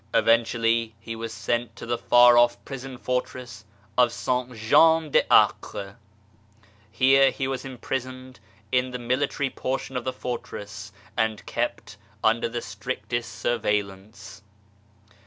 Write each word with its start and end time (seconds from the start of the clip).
Eventually, 0.15 0.95
he 0.99 1.15
was 1.15 1.31
sent 1.31 1.75
to 1.75 1.85
the 1.85 1.95
far 1.95 2.35
off 2.35 2.57
prison 2.65 2.97
fortress 2.97 3.65
of 3.99 4.11
St. 4.11 4.55
Jean 4.55 5.11
d'Acre. 5.11 5.95
Here 6.91 7.29
he 7.29 7.47
was 7.47 7.63
imprisoned 7.63 8.39
in 8.71 8.89
the 8.89 8.97
military 8.97 9.51
portion 9.51 9.95
of 9.95 10.03
the 10.03 10.11
fortress 10.11 10.91
and 11.15 11.45
kept 11.45 11.97
under 12.23 12.49
the 12.49 12.63
strictest 12.63 13.31
surveillance. 13.33 14.41